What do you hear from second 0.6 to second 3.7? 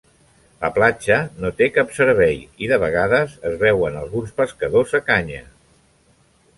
La platja no té cap servei i de vegades es